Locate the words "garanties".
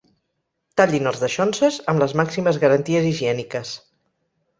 2.65-3.07